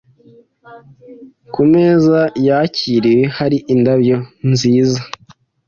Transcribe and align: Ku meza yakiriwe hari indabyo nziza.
Ku 1.53 1.61
meza 1.71 2.19
yakiriwe 2.47 3.23
hari 3.37 3.57
indabyo 3.73 4.17
nziza. 4.51 4.99